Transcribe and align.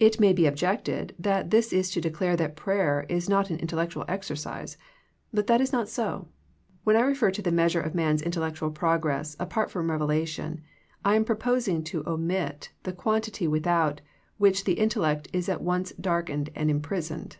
It 0.00 0.18
may 0.18 0.32
be 0.32 0.46
objected 0.46 1.14
that 1.18 1.50
this 1.50 1.74
is 1.74 1.90
to 1.90 2.00
declare 2.00 2.36
that 2.38 2.56
prayer 2.56 3.04
is 3.10 3.28
not 3.28 3.50
an 3.50 3.58
intellectual 3.58 4.06
exercise, 4.08 4.78
but 5.30 5.46
that 5.46 5.60
is 5.60 5.74
not 5.74 5.90
so. 5.90 6.28
When 6.84 6.96
I 6.96 7.00
refer 7.02 7.30
to 7.32 7.42
the 7.42 7.52
measure 7.52 7.82
of 7.82 7.94
man's 7.94 8.22
intellectual 8.22 8.70
progress 8.70 9.36
apart 9.38 9.70
from 9.70 9.90
revelation 9.90 10.62
I 11.04 11.16
am 11.16 11.26
proposing 11.26 11.84
to 11.84 12.02
omit 12.08 12.70
the 12.84 12.94
quantity 12.94 13.46
without 13.46 14.00
which 14.38 14.64
the 14.64 14.78
intellect 14.80 15.28
is 15.34 15.50
at 15.50 15.60
once 15.60 15.92
darkened 16.00 16.48
and 16.54 16.70
imprisoned. 16.70 17.36